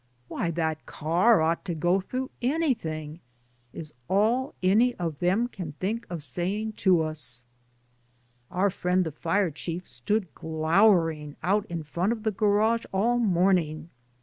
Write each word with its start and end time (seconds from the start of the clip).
Why, 0.27 0.49
that 0.49 0.87
car 0.87 1.43
ought 1.43 1.63
to 1.65 1.75
go 1.75 2.01
through 2.01 2.31
anything 2.41 3.19
I'' 3.71 3.77
is 3.77 3.93
all 4.07 4.55
any 4.63 4.95
of 4.95 5.19
them 5.19 5.47
can 5.47 5.73
think 5.73 6.07
of 6.09 6.23
saying 6.23 6.73
to 6.87 7.03
us. 7.03 7.45
Our 8.49 8.71
friend 8.71 9.03
the 9.03 9.11
fire 9.11 9.51
chief 9.51 9.87
stood 9.87 10.33
glowering 10.33 11.35
out 11.43 11.67
in 11.67 11.83
front 11.83 12.13
of 12.13 12.23
the 12.23 12.31
garage 12.31 12.85
all 12.91 13.19
morning. 13.19 13.91